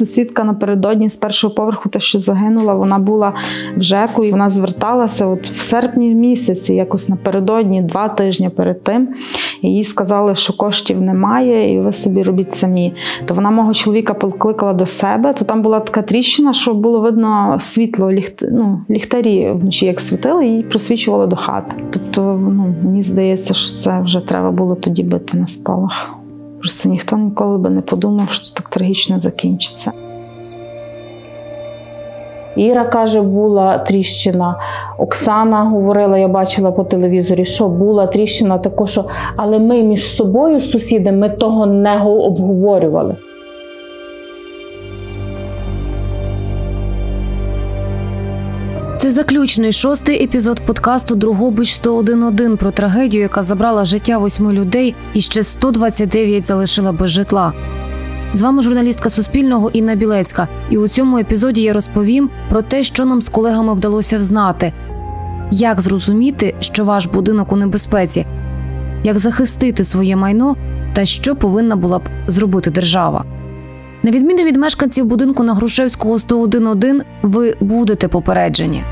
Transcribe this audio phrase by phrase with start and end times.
[0.00, 3.32] сусідка напередодні з першого поверху, та що загинула, вона була
[3.76, 9.08] в ЖЕКу, і вона зверталася от в серпні місяці, якось напередодні, два тижні перед тим.
[9.62, 12.94] Їй сказали, що коштів немає, і ви собі робіть самі.
[13.24, 17.56] То вона мого чоловіка покликала до себе, то там була така тріщина, що було видно
[17.60, 18.44] світло, ліхт...
[18.52, 21.76] ну, ліхтарі вночі, як світили, і просвічувало до хати.
[21.90, 26.19] Тобто, ну, мені здається, що це вже треба було тоді бити на спалах.
[26.60, 29.92] Просто ніхто ніколи би не подумав, що так трагічно закінчиться.
[32.56, 34.58] Іра каже, була тріщина.
[34.98, 39.00] Оксана говорила, я бачила по телевізорі, що була тріщина, також,
[39.36, 43.16] але ми між собою, з сусідами, ми того не го- обговорювали.
[49.00, 55.20] Це заключний шостий епізод подкасту Другобич 101.1 про трагедію, яка забрала життя восьми людей і
[55.20, 57.52] ще 129 залишила без житла.
[58.32, 60.48] З вами журналістка Суспільного Інна Білецька.
[60.70, 64.72] І у цьому епізоді я розповім про те, що нам з колегами вдалося взнати,
[65.50, 68.26] як зрозуміти, що ваш будинок у небезпеці,
[69.04, 70.56] як захистити своє майно
[70.92, 73.39] та що повинна була б зробити держава.
[74.02, 78.84] На відміну від мешканців будинку на Грушевського 101.1, ви будете попереджені.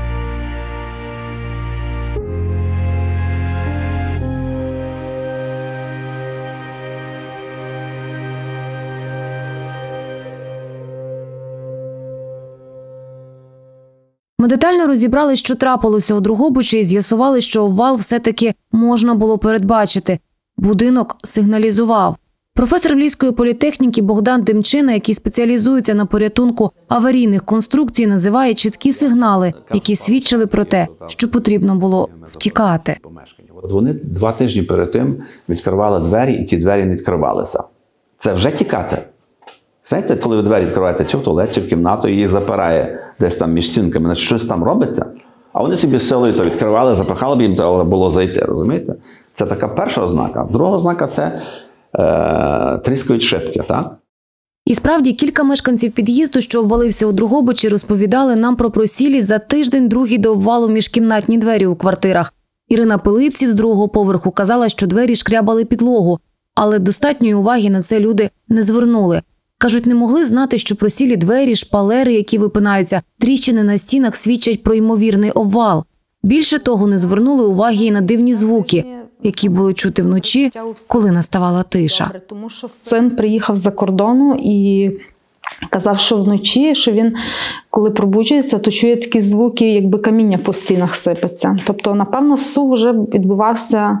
[14.39, 20.19] Ми детально розібрали, що трапилося у Другобичі, і з'ясували, що обвал все-таки можна було передбачити.
[20.57, 22.17] Будинок сигналізував.
[22.55, 29.95] Професор Львівської політехніки Богдан Демчина, який спеціалізується на порятунку аварійних конструкцій, називає чіткі сигнали, які
[29.95, 32.97] свідчили про те, що потрібно було втікати.
[33.63, 35.15] От вони два тижні перед тим
[35.49, 37.63] відкривали двері, і ті двері не відкривалися.
[38.17, 38.97] Це вже тікати.
[39.85, 43.53] Знаєте, коли ви двері відкриваєте чи в туалет, чи в кімнату, її запирає десь там
[43.53, 45.05] між стінками, значить щось там робиться.
[45.53, 48.41] А вони собі силою то відкривали, запихали б їм, то було зайти.
[48.41, 48.95] Розумієте?
[49.33, 50.47] Це така перша ознака.
[50.51, 51.41] Друга ознака це
[51.95, 53.99] е, тріскають шибки, так?
[54.65, 59.87] І справді кілька мешканців під'їзду, що обвалився у Другобичі, розповідали нам про просілі за тиждень
[59.87, 62.33] другий до обвалу міжкімнатні двері у квартирах.
[62.67, 66.19] Ірина Пилипців з другого поверху казала, що двері шкрябали підлогу,
[66.55, 69.21] але достатньої уваги на це люди не звернули.
[69.57, 74.75] Кажуть, не могли знати, що просілі двері, шпалери, які випинаються, тріщини на стінах свідчать про
[74.75, 75.83] ймовірний обвал.
[76.23, 78.85] Більше того, не звернули уваги і на дивні звуки,
[79.23, 80.51] які були чути вночі,
[80.87, 82.09] коли наставала тиша.
[82.27, 84.91] Тому що син приїхав з-за кордону і
[85.69, 87.13] казав, що вночі, що він,
[87.69, 91.59] коли пробуджується, то чує такі звуки, якби каміння по стінах сипеться.
[91.65, 93.99] Тобто, напевно, сув вже відбувався.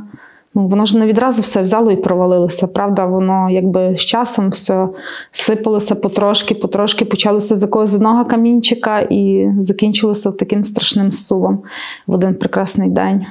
[0.55, 2.67] Ну, воно ж не відразу все взяло і провалилося.
[2.67, 4.87] Правда, воно якби з часом все
[5.31, 11.59] сипалося потрошки, потрошки почалося з якогось одного камінчика і закінчилося таким страшним сувом
[12.07, 13.25] в один прекрасний день.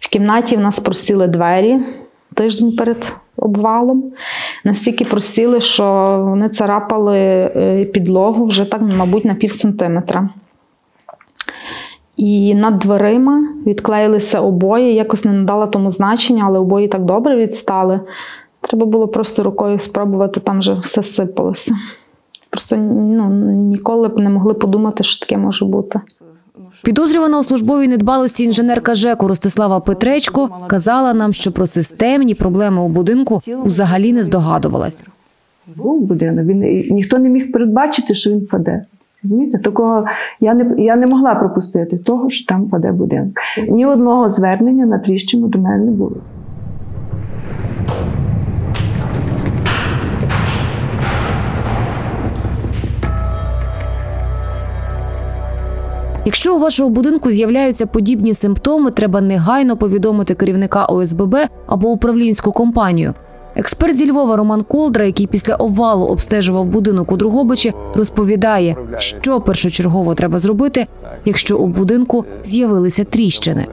[0.00, 1.80] В кімнаті в нас просіли двері
[2.34, 4.12] тиждень перед обвалом.
[4.64, 5.84] Настільки просіли, що
[6.28, 10.28] вони царапали е, підлогу вже так, мабуть, на пів сантиметра.
[12.16, 14.94] І над дверима відклеїлися обої.
[14.94, 18.00] Якось не надала тому значення, але обої так добре відстали.
[18.60, 21.74] Треба було просто рукою спробувати, там вже все сипалося.
[22.50, 26.00] Просто ну, ніколи б не могли подумати, що таке може бути.
[26.84, 32.88] Підозрювана у службовій недбалості інженерка ЖЕКу Ростислава Петречко казала нам, що про системні проблеми у
[32.88, 35.04] будинку взагалі не здогадувалась.
[35.76, 38.84] Був будинок, він ніхто не міг передбачити, що він впаде.
[39.22, 39.58] Розумієте?
[39.58, 40.04] Такого
[40.40, 43.32] я не я не могла пропустити того, що там впаде будинок.
[43.68, 46.16] Ні одного звернення на тріщину до мене не було.
[56.24, 61.36] Якщо у вашого будинку з'являються подібні симптоми, треба негайно повідомити керівника ОСББ
[61.66, 63.14] або управлінську компанію.
[63.56, 70.14] Експерт зі Львова Роман Колдра, який після обвалу обстежував будинок у Другобичі, розповідає, що першочергово
[70.14, 70.86] треба зробити,
[71.24, 73.66] якщо у будинку з'явилися тріщини.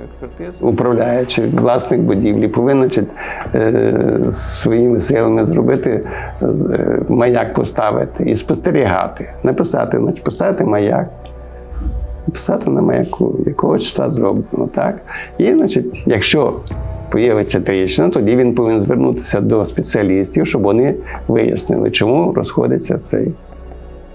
[0.59, 2.91] Управляючи власник будівлі, повинен
[3.55, 6.07] е, своїми силами зробити
[6.41, 11.09] е, маяк поставити і спостерігати, написати, значить, поставити маяк.
[12.27, 15.01] Написати на маяку, якого числа зроблено, так?
[15.37, 16.53] І, значить, якщо
[17.11, 20.95] появиться тріщина, тоді він повинен звернутися до спеціалістів, щоб вони
[21.27, 23.31] вияснили, чому розходиться цей.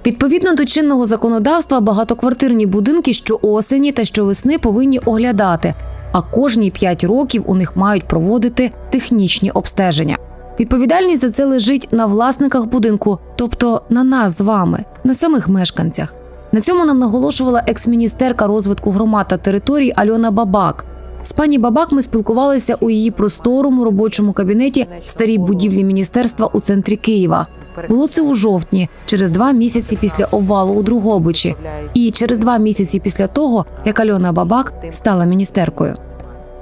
[0.07, 5.75] Відповідно до чинного законодавства, багатоквартирні будинки щоосені та щовесни повинні оглядати,
[6.13, 10.19] а кожні 5 років у них мають проводити технічні обстеження.
[10.61, 16.15] Відповідальність за це лежить на власниках будинку, тобто на нас з вами, на самих мешканцях.
[16.53, 20.85] На цьому нам наголошувала екс-міністерка розвитку громад та територій Альона Бабак.
[21.23, 26.97] З пані Бабак ми спілкувалися у її просторому робочому кабінеті старій будівлі міністерства у центрі
[26.97, 27.47] Києва.
[27.89, 31.57] Було це у жовтні, через два місяці після обвалу у Другобичі,
[31.95, 35.95] і через два місяці після того, як Альона Бабак стала міністеркою.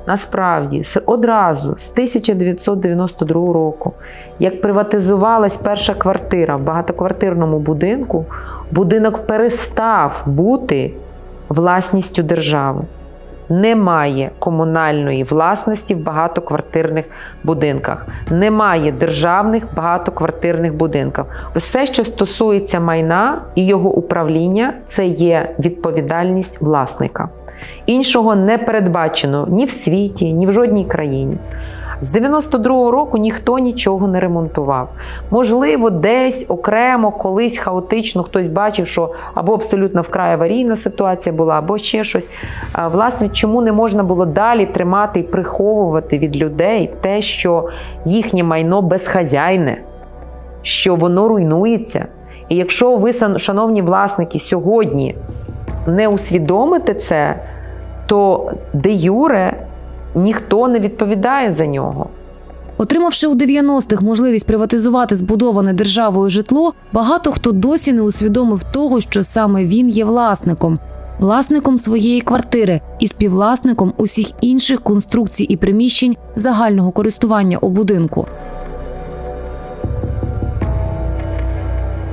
[0.06, 3.92] Насправді, одразу з 1992 року,
[4.38, 8.24] як приватизувалась перша квартира в багатоквартирному будинку,
[8.70, 10.90] будинок перестав бути
[11.48, 12.82] власністю держави.
[13.48, 17.04] Немає комунальної власності в багатоквартирних
[17.44, 21.24] будинках, немає державних багатоквартирних будинків.
[21.56, 27.28] Все, що стосується майна і його управління, це є відповідальність власника.
[27.86, 31.36] Іншого не передбачено ні в світі, ні в жодній країні.
[32.00, 34.88] З 92-го року ніхто нічого не ремонтував.
[35.30, 41.78] Можливо, десь окремо, колись хаотично хтось бачив, що або абсолютно вкрай аварійна ситуація була, або
[41.78, 42.30] ще щось.
[42.92, 47.68] Власне, чому не можна було далі тримати і приховувати від людей те, що
[48.04, 49.78] їхнє майно безхазяйне,
[50.62, 52.06] що воно руйнується.
[52.48, 55.16] І якщо ви, шановні власники, сьогодні
[55.86, 57.36] не усвідомите це,
[58.06, 59.66] то де юре
[60.14, 62.06] ніхто не відповідає за нього.
[62.78, 69.22] Отримавши у 90-х можливість приватизувати збудоване державою житло, багато хто досі не усвідомив того, що
[69.22, 70.78] саме він є власником,
[71.18, 78.26] власником своєї квартири і співвласником усіх інших конструкцій і приміщень загального користування у будинку.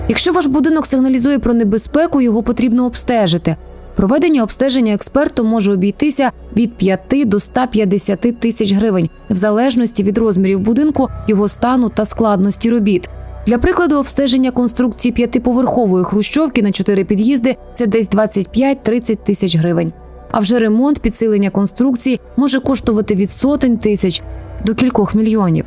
[0.08, 3.56] Якщо ваш будинок сигналізує про небезпеку, його потрібно обстежити.
[4.02, 10.60] Проведення обстеження експертом може обійтися від 5 до 150 тисяч гривень, в залежності від розмірів
[10.60, 13.10] будинку, його стану та складності робіт.
[13.48, 19.94] Для прикладу, обстеження конструкції п'ятиповерхової хрущовки на 4 під'їзди це десь 25-30 тисяч гривень.
[20.32, 24.22] А вже ремонт підсилення конструкції може коштувати від сотень тисяч
[24.66, 25.66] до кількох мільйонів.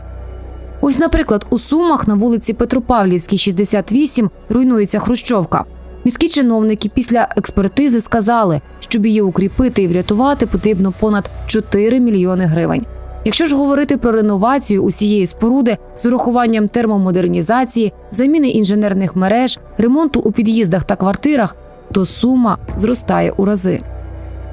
[0.81, 5.65] Ось, наприклад, у Сумах на вулиці Петропавлівській, 68, руйнується хрущовка.
[6.05, 12.87] Міські чиновники після експертизи сказали, щоб її укріпити і врятувати, потрібно понад 4 мільйони гривень.
[13.25, 20.33] Якщо ж говорити про реновацію усієї споруди з урахуванням термомодернізації, заміни інженерних мереж, ремонту у
[20.33, 21.57] під'їздах та квартирах,
[21.93, 23.81] то сума зростає у рази.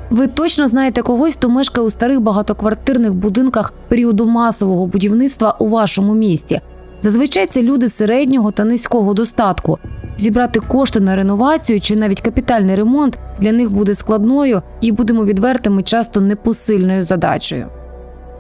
[0.09, 6.13] Ви точно знаєте когось, хто мешкає у старих багатоквартирних будинках періоду масового будівництва у вашому
[6.13, 6.61] місті.
[7.01, 9.77] Зазвичай це люди середнього та низького достатку.
[10.17, 15.83] Зібрати кошти на реновацію чи навіть капітальний ремонт для них буде складною і будемо відвертими,
[15.83, 17.67] часто непосильною задачею.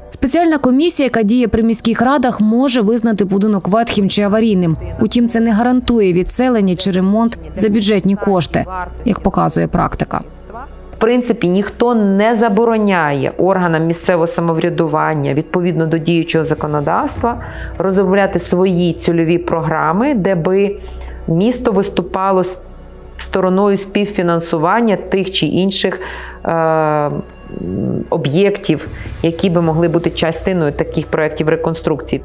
[0.09, 4.77] Спеціальна комісія, яка діє при міських радах, може визнати будинок ветхим чи аварійним.
[4.99, 8.65] Утім, це не гарантує відселення чи ремонт за бюджетні кошти,
[9.05, 10.21] як показує практика.
[11.01, 17.43] Принципі, ніхто не забороняє органам місцевого самоврядування відповідно до діючого законодавства
[17.77, 20.75] розробляти свої цільові програми, де би
[21.27, 22.45] місто виступало
[23.17, 25.99] стороною співфінансування тих чи інших
[26.45, 27.11] е,
[28.09, 28.87] об'єктів,
[29.23, 32.21] які би могли бути частиною таких проєктів реконструкції.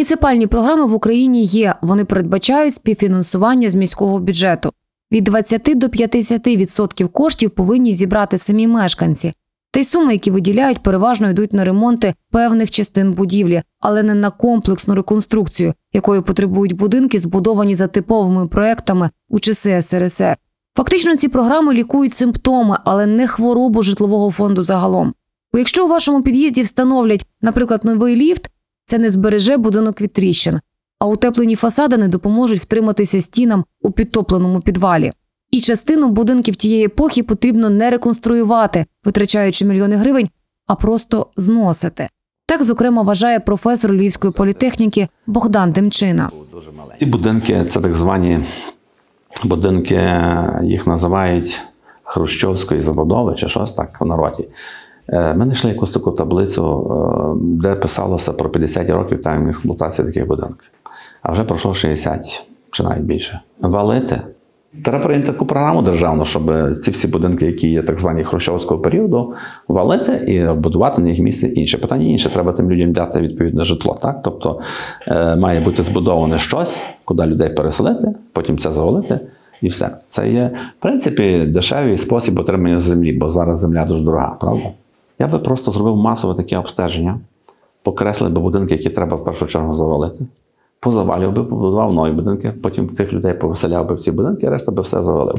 [0.00, 1.74] Муніципальні програми в Україні є.
[1.82, 4.72] Вони передбачають співфінансування з міського бюджету.
[5.12, 9.32] Від 20 до 50% коштів повинні зібрати самі мешканці.
[9.70, 14.30] Та й суми, які виділяють, переважно йдуть на ремонти певних частин будівлі, але не на
[14.30, 20.36] комплексну реконструкцію, якої потребують будинки, збудовані за типовими проектами у часи СРСР.
[20.76, 25.14] Фактично, ці програми лікують симптоми, але не хворобу житлового фонду загалом.
[25.52, 28.50] Бо якщо у вашому під'їзді встановлять, наприклад, новий ліфт,
[28.90, 30.60] це не збереже будинок від тріщин,
[30.98, 35.12] а утеплені фасади не допоможуть втриматися стінам у підтопленому підвалі.
[35.50, 40.28] І частину будинків тієї епохи потрібно не реконструювати, витрачаючи мільйони гривень,
[40.66, 42.08] а просто зносити.
[42.46, 46.30] Так, зокрема, вважає професор Львівської політехніки Богдан Демчина.
[46.96, 48.44] Ці будинки це так звані
[49.44, 50.14] будинки,
[50.62, 51.60] їх називають
[52.02, 54.48] Хрущовської забудови чи щось так в народі.
[55.12, 60.26] Е, Ми знайшли якусь таку таблицю, е, де писалося про 50 років там експлуатації таких
[60.26, 60.70] будинків.
[61.22, 63.40] А вже пройшло 60 чи навіть більше.
[63.60, 64.20] Валити.
[64.84, 69.34] Треба прийняти таку програму державну, щоб ці всі будинки, які є так звані хрущовського періоду,
[69.68, 71.78] валити і будувати на їх місце інше.
[71.78, 73.98] Питання інше, треба тим людям дати відповідне житло.
[74.02, 74.20] Так?
[74.24, 74.60] Тобто
[75.08, 79.20] е, має бути збудоване щось, куди людей переселити, потім це завалити
[79.62, 79.90] І все.
[80.08, 84.70] Це є, в принципі, дешевий спосіб отримання землі, бо зараз земля дуже дорога, правда?
[85.20, 87.20] Я би просто зробив масове таке обстеження,
[87.82, 90.26] покреслив би будинки, які треба в першу чергу завалити.
[90.80, 94.72] Позавалював би, побудував нові будинки, потім тих людей повеселяв би в ці будинки, а решта
[94.72, 95.34] би все завалив.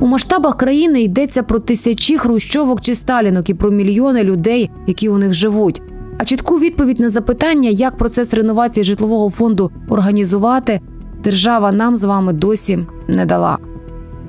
[0.00, 5.18] У масштабах країни йдеться про тисячі хрущовок чи сталінок і про мільйони людей, які у
[5.18, 5.82] них живуть.
[6.18, 10.80] А чітку відповідь на запитання, як процес реновації житлового фонду організувати,
[11.24, 13.58] держава нам з вами досі не дала.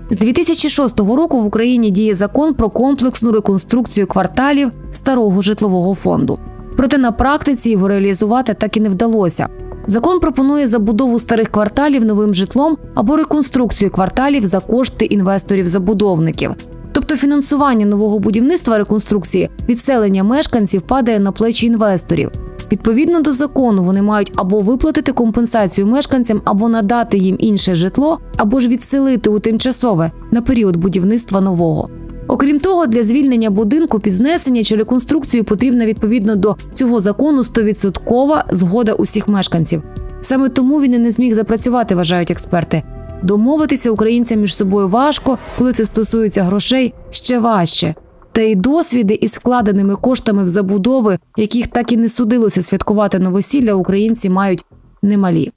[0.10, 6.39] З 2006 року в Україні діє закон про комплексну реконструкцію кварталів старого житлового фонду.
[6.77, 9.48] Проте на практиці його реалізувати так і не вдалося.
[9.88, 16.51] Закон пропонує забудову старих кварталів новим житлом або реконструкцію кварталів за кошти інвесторів-забудовників.
[16.91, 22.31] Тобто фінансування нового будівництва реконструкції відселення мешканців падає на плечі інвесторів.
[22.73, 28.59] Відповідно до закону, вони мають або виплатити компенсацію мешканцям, або надати їм інше житло, або
[28.59, 31.89] ж відселити у тимчасове на період будівництва нового.
[32.27, 38.43] Окрім того, для звільнення будинку під знесення чи реконструкцію потрібна відповідно до цього закону 100%
[38.51, 39.83] згода усіх мешканців.
[40.21, 42.83] Саме тому він і не зміг запрацювати, вважають експерти.
[43.23, 47.95] Домовитися українцям між собою важко, коли це стосується грошей, ще важче.
[48.33, 53.73] Та й досвіди із вкладеними коштами в забудови, яких так і не судилося святкувати новосілля,
[53.73, 54.65] українці мають
[55.01, 55.51] немалі.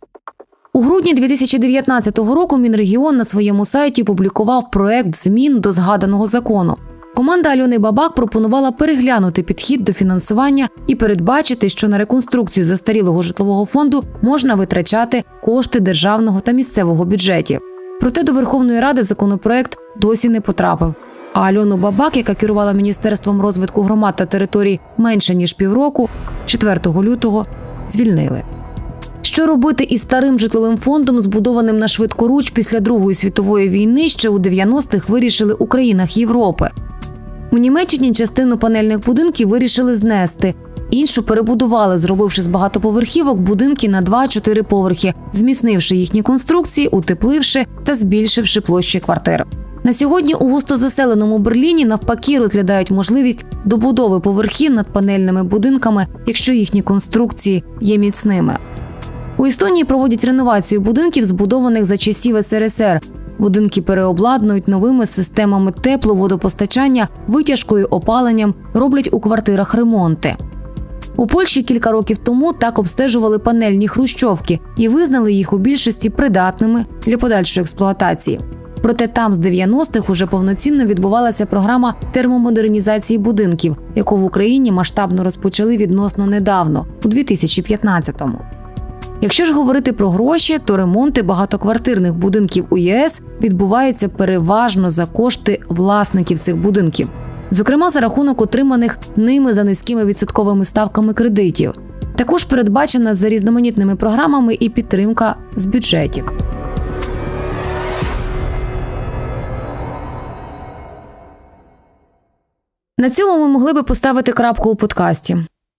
[0.72, 6.76] У грудні 2019 року Мінрегіон на своєму сайті опублікував проект змін до згаданого закону.
[7.14, 13.66] Команда Альони Бабак пропонувала переглянути підхід до фінансування і передбачити, що на реконструкцію застарілого житлового
[13.66, 17.60] фонду можна витрачати кошти державного та місцевого бюджетів.
[18.00, 20.94] Проте до Верховної Ради законопроект досі не потрапив.
[21.36, 26.08] А Альону Бабак, яка керувала міністерством розвитку громад та територій менше ніж півроку,
[26.46, 27.44] 4 лютого
[27.88, 28.42] звільнили.
[29.22, 34.38] Що робити із старим житловим фондом, збудованим на швидкоруч після Другої світової війни, ще у
[34.38, 36.70] 90-х вирішили у країнах Європи.
[37.52, 40.54] У Німеччині частину панельних будинків вирішили знести,
[40.90, 48.60] іншу перебудували, зробивши з багатоповерхівок будинки на 2-4 поверхи, зміцнивши їхні конструкції, утепливши та збільшивши
[48.60, 49.46] площі квартир.
[49.86, 56.82] На сьогодні у густозаселеному Берліні навпаки розглядають можливість добудови поверхів над панельними будинками, якщо їхні
[56.82, 58.56] конструкції є міцними.
[59.36, 63.00] У Естонії проводять реновацію будинків, збудованих за часів СРСР.
[63.38, 70.34] Будинки переобладнують новими системами тепловодопостачання, витяжкою, опаленням, роблять у квартирах ремонти.
[71.16, 76.86] У Польщі кілька років тому так обстежували панельні хрущовки і визнали їх у більшості придатними
[77.06, 78.40] для подальшої експлуатації.
[78.86, 85.76] Проте там з 90-х уже повноцінно відбувалася програма термомодернізації будинків, яку в Україні масштабно розпочали
[85.76, 88.38] відносно недавно, у 2015-му.
[89.20, 95.60] Якщо ж говорити про гроші, то ремонти багатоквартирних будинків у ЄС відбуваються переважно за кошти
[95.68, 97.08] власників цих будинків,
[97.50, 101.72] зокрема за рахунок отриманих ними за низькими відсотковими ставками кредитів.
[102.16, 106.30] Також передбачена за різноманітними програмами і підтримка з бюджетів.
[112.98, 115.36] На цьому ми могли би поставити крапку у подкасті.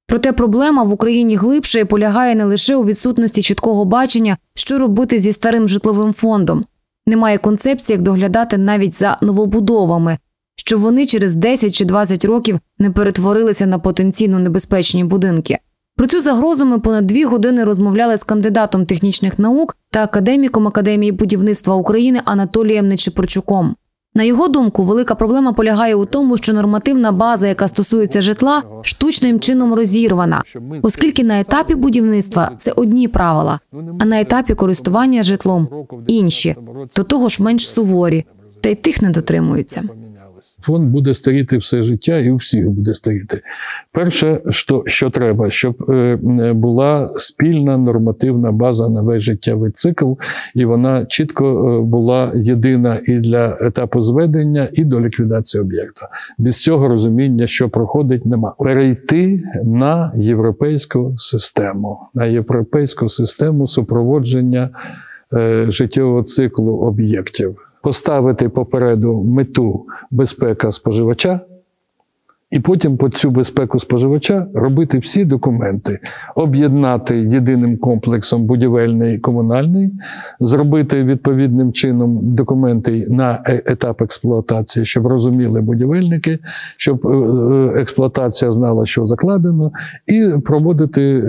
[0.07, 5.19] Проте проблема в Україні глибше і полягає не лише у відсутності чіткого бачення, що робити
[5.19, 6.65] зі старим житловим фондом.
[7.05, 10.17] Немає концепції, як доглядати навіть за новобудовами,
[10.55, 15.57] щоб вони через 10 чи 20 років не перетворилися на потенційно небезпечні будинки.
[15.95, 21.11] Про цю загрозу ми понад дві години розмовляли з кандидатом технічних наук та академіком Академії
[21.11, 23.75] будівництва України Анатолієм Нечепорчуком.
[24.17, 29.39] На його думку, велика проблема полягає у тому, що нормативна база, яка стосується житла, штучним
[29.39, 30.43] чином розірвана,
[30.81, 33.59] оскільки на етапі будівництва це одні правила,
[33.99, 35.67] а на етапі користування житлом
[36.07, 36.55] інші,
[36.95, 38.25] до того ж менш суворі,
[38.61, 39.83] та й тих не дотримуються.
[40.61, 43.41] Фонд буде старіти все життя і у всіх буде старіти.
[43.91, 46.15] Перше, що, що треба, щоб е,
[46.53, 50.13] була спільна нормативна база на весь життєвий цикл,
[50.55, 56.05] і вона чітко е, була єдина і для етапу зведення, і до ліквідації об'єкту.
[56.37, 58.53] Без цього розуміння, що проходить, нема.
[58.59, 64.69] Перейти на європейську систему, на європейську систему супроводження
[65.33, 71.41] е, життєвого циклу об'єктів поставити попереду мету безпека споживача
[72.51, 75.99] І потім по цю безпеку споживача робити всі документи,
[76.35, 79.93] об'єднати єдиним комплексом будівельний і комунальний,
[80.39, 86.39] зробити відповідним чином документи на е- етап експлуатації, щоб розуміли будівельники,
[86.77, 89.71] щоб е, е, експлуатація знала, що закладено,
[90.07, 91.23] і проводити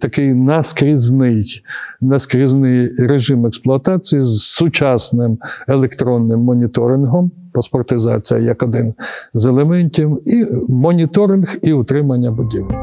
[0.00, 1.62] такий наскрізний,
[2.00, 5.38] наскрізний режим експлуатації з сучасним
[5.68, 7.30] електронним моніторингом.
[7.52, 8.94] Паспортизація як один
[9.34, 12.74] з елементів, і моніторинг і утримання будівель.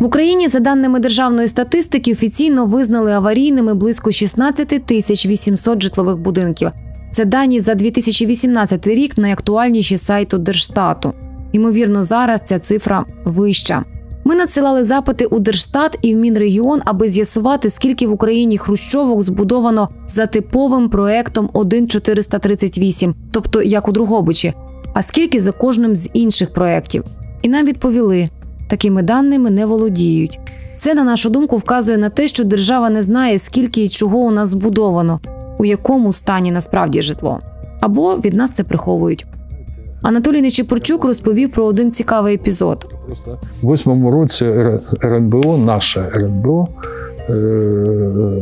[0.00, 6.70] В Україні, за даними державної статистики, офіційно визнали аварійними близько 16 тисяч 800 житлових будинків.
[7.12, 11.12] Це дані за 2018 рік найактуальніші сайту Держстату.
[11.52, 13.82] Ймовірно, зараз ця цифра вища.
[14.26, 19.88] Ми надсилали запити у Держстат і в Мінрегіон, аби з'ясувати, скільки в Україні хрущовок збудовано
[20.08, 24.52] за типовим проектом 1438, тобто як у Другобичі,
[24.94, 27.04] а скільки за кожним з інших проєктів.
[27.42, 28.28] І нам відповіли:
[28.68, 30.38] такими даними не володіють.
[30.76, 34.30] Це, на нашу думку, вказує на те, що держава не знає, скільки і чого у
[34.30, 35.20] нас збудовано,
[35.58, 37.40] у якому стані насправді житло.
[37.80, 39.26] Або від нас це приховують.
[40.06, 42.86] Анатолій Нечіпорчук розповів про один цікавий епізод.
[43.62, 44.44] У восьмому році
[45.04, 46.68] РНБО, наша РНБО,
[47.30, 47.32] е,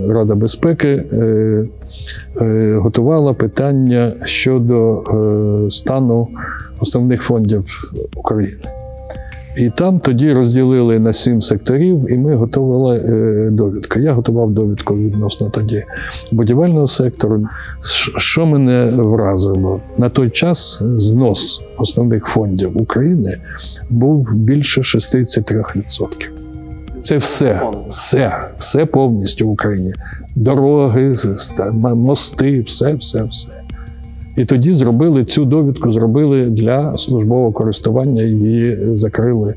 [0.09, 1.65] Рада безпеки, е,
[2.41, 5.05] е, готувала питання щодо
[5.71, 6.29] стану
[6.81, 7.65] основних фондів
[8.17, 8.61] України.
[9.57, 13.99] І там тоді розділили на сім секторів, і ми готували е, довідку.
[13.99, 15.85] Я готував довідку відносно тоді
[16.33, 17.47] будівельного сектору.
[18.17, 19.81] Що мене вразило?
[19.99, 23.39] На той час знос основних фондів України
[23.91, 26.07] був більше 63%.
[27.01, 29.95] Це все, все, все повністю в Україні.
[30.37, 31.17] Дороги,
[31.83, 33.64] мости, все, все, все.
[34.37, 39.55] І тоді зробили цю довідку, зробили для службового користування, її закрили.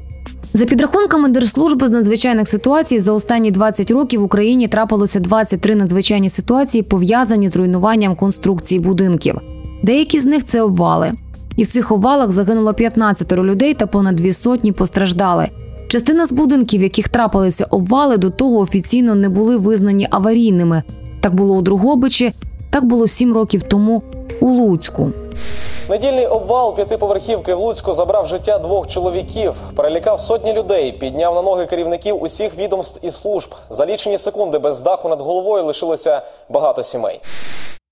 [0.54, 6.30] За підрахунками Держслужби з надзвичайних ситуацій, за останні 20 років в Україні трапилося 23 надзвичайні
[6.30, 9.36] ситуації, пов'язані з руйнуванням конструкцій будинків.
[9.84, 11.12] Деякі з них це обвали.
[11.56, 15.48] І в цих обвалах загинуло 15 людей та понад дві сотні постраждали.
[15.88, 20.84] Частина з будинків, в яких трапилися обвали, до того офіційно не були визнані аварійними.
[21.20, 22.34] Так було у Другобичі,
[22.70, 24.04] так було 7 років тому
[24.42, 25.12] у Луцьку.
[25.90, 31.66] Недільний обвал п'ятиповерхівки в Луцьку забрав життя двох чоловіків, перелякав сотні людей, підняв на ноги
[31.66, 33.56] керівників усіх відомств і служб.
[33.70, 37.20] За лічені секунди без даху над головою лишилося багато сімей.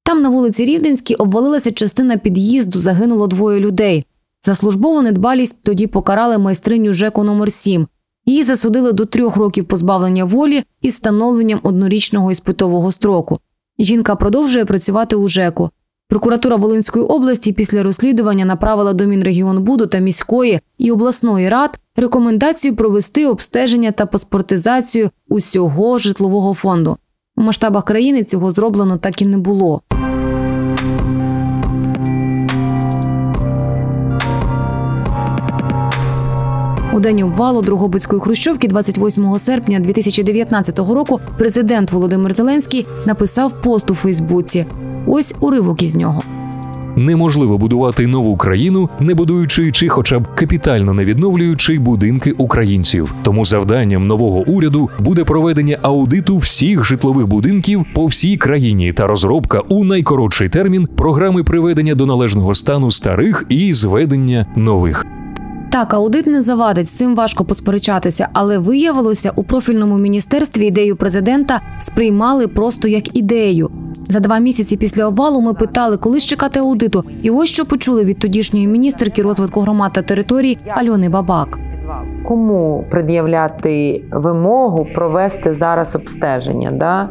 [0.03, 4.05] Там на вулиці Рівненській обвалилася частина під'їзду, загинуло двоє людей.
[4.45, 7.87] За службову недбалість тоді покарали майстриню ЖЕКу номер 7
[8.25, 13.39] Її засудили до трьох років позбавлення волі із встановленням однорічного іспитового строку.
[13.79, 15.69] Жінка продовжує працювати у ЖЕКу.
[16.09, 23.27] Прокуратура Волинської області після розслідування направила до Мінрегіонбуду та міської і обласної рад рекомендацію провести
[23.27, 26.97] обстеження та паспортизацію усього житлового фонду.
[27.35, 29.81] У масштабах країни цього зроблено так і не було.
[36.95, 43.95] У день обвалу Другобицької хрущовки 28 серпня 2019 року президент Володимир Зеленський написав пост у
[43.95, 44.65] Фейсбуці.
[45.07, 46.23] Ось уривок із нього.
[46.95, 53.13] Неможливо будувати нову країну, не будуючи чи хоча б капітально не відновлюючи будинки українців.
[53.23, 59.59] Тому завданням нового уряду буде проведення аудиту всіх житлових будинків по всій країні та розробка
[59.59, 65.05] у найкоротший термін програми приведення до належного стану старих і зведення нових.
[65.71, 71.61] Так, аудит не завадить, з цим важко посперечатися, але виявилося, у профільному міністерстві ідею президента
[71.79, 73.69] сприймали просто як ідею.
[74.07, 78.03] За два місяці після обвалу ми питали, коли ж чекати аудиту, і ось що почули
[78.03, 81.59] від тодішньої міністерки розвитку громад та територій Альони Бабак.
[82.27, 86.71] Кому пред'являти вимогу провести зараз обстеження?
[86.71, 87.09] Да?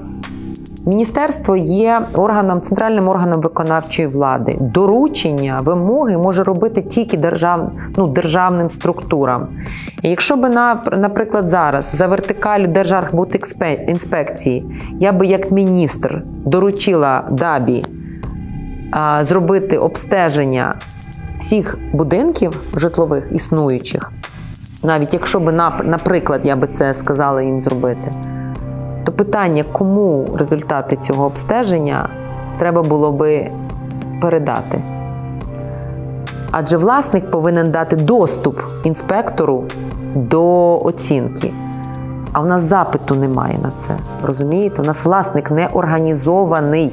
[0.87, 4.57] Міністерство є органом, центральним органом виконавчої влади.
[4.61, 9.49] Доручення, вимоги може робити тільки держав, ну, державним структурам.
[10.03, 14.67] І якщо би, на- наприклад, зараз за вертикалю Держархбудінспекції
[15.01, 17.85] я би як міністр доручила ДАБі
[18.91, 20.75] а, зробити обстеження
[21.39, 24.13] всіх будинків житлових існуючих,
[24.85, 25.53] навіть якщо би,
[25.85, 28.11] наприклад, я би це сказала їм зробити,
[29.05, 32.09] то питання, кому результати цього обстеження
[32.59, 33.51] треба було би
[34.21, 34.83] передати.
[36.51, 39.65] Адже власник повинен дати доступ інспектору
[40.15, 41.53] до оцінки.
[42.33, 43.97] А в нас запиту немає на це.
[44.23, 44.83] Розумієте?
[44.83, 46.93] У нас власник не організований.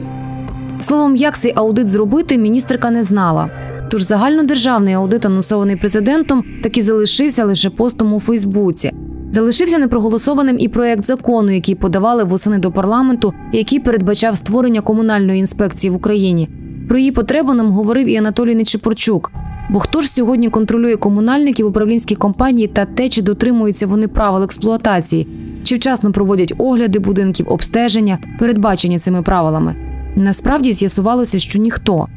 [0.80, 3.50] Словом, як цей аудит зробити, міністерка не знала.
[3.91, 8.91] Тож загальнодержавний аудит, анонсований президентом, таки залишився лише постом у Фейсбуці.
[9.32, 15.91] Залишився непроголосованим і проект закону, який подавали восени до парламенту, який передбачав створення комунальної інспекції
[15.91, 16.50] в Україні.
[16.89, 19.32] Про її потребу нам говорив і Анатолій Нечепорчук.
[19.70, 25.28] Бо хто ж сьогодні контролює комунальників управлінській компанії та те, чи дотримуються вони правил експлуатації,
[25.63, 29.76] чи вчасно проводять огляди будинків, обстеження, передбачені цими правилами?
[30.15, 32.08] Насправді з'ясувалося, що ніхто.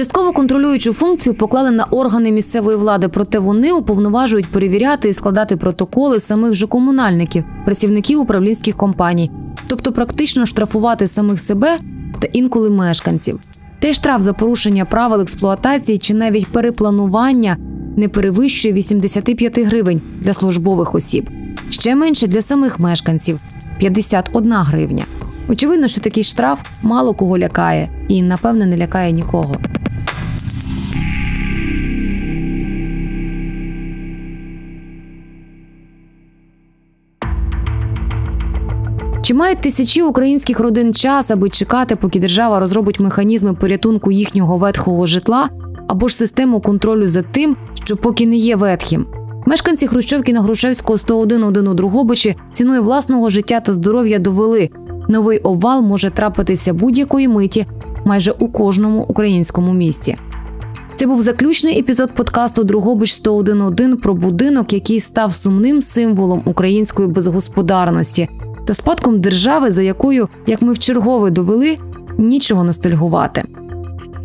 [0.00, 6.20] Частково контролюючу функцію поклали на органи місцевої влади, проте вони уповноважують перевіряти і складати протоколи
[6.20, 9.30] самих же комунальників, працівників управлінських компаній,
[9.66, 11.78] тобто практично штрафувати самих себе
[12.20, 13.40] та інколи мешканців.
[13.78, 17.56] Та й штраф за порушення правил експлуатації чи навіть перепланування
[17.96, 21.30] не перевищує 85 гривень для службових осіб,
[21.68, 23.40] ще менше для самих мешканців
[23.78, 25.04] 51 гривня.
[25.48, 29.56] Очевидно, що такий штраф мало кого лякає і, напевне, не лякає нікого.
[39.30, 45.06] Чи мають тисячі українських родин час, аби чекати, поки держава розробить механізми порятунку їхнього ветхого
[45.06, 45.48] житла
[45.88, 49.06] або ж систему контролю за тим, що поки не є ветхим?
[49.46, 54.70] Мешканці Хрущовки на Грушевського 101-1 у Другобичі ціною власного життя та здоров'я довели.
[55.08, 57.66] Новий обвал може трапитися будь-якої миті
[58.04, 60.16] майже у кожному українському місті.
[60.96, 68.28] Це був заключний епізод подкасту Другобич 101.1 про будинок, який став сумним символом української безгосподарності
[68.70, 71.78] та спадком держави, за якою, як ми вчергове довели,
[72.18, 73.44] нічого ностальгувати.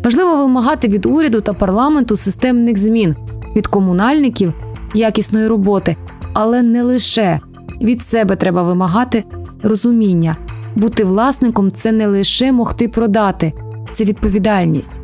[0.04, 3.16] Важливо вимагати від уряду та парламенту системних змін,
[3.56, 4.52] від комунальників
[4.94, 5.96] якісної роботи,
[6.32, 7.40] але не лише
[7.82, 9.24] від себе треба вимагати
[9.62, 10.36] розуміння.
[10.76, 13.52] Бути власником це не лише могти продати,
[13.90, 15.00] це відповідальність.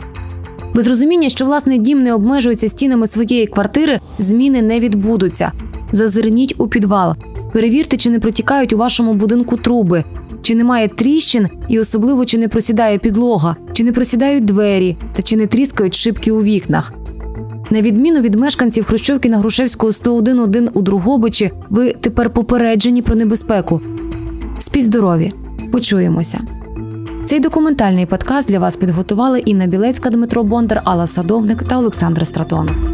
[0.74, 5.52] Без розуміння, що власний дім не обмежується стінами своєї квартири, зміни не відбудуться.
[5.92, 7.14] Зазирніть у підвал,
[7.52, 10.04] перевірте, чи не протікають у вашому будинку труби,
[10.42, 15.36] чи немає тріщин, і особливо чи не просідає підлога, чи не просідають двері та чи
[15.36, 16.92] не тріскають шибки у вікнах.
[17.70, 23.80] На відміну від мешканців Хрущовки на Грушевського 101-1 у Другобичі, ви тепер попереджені про небезпеку.
[24.58, 25.32] Спіть здорові!
[25.72, 26.40] Почуємося.
[27.24, 32.91] Цей документальний подкаст для вас підготували Інна Білецька, Дмитро Бондар, Алла Садовник та Олександр Стратонов.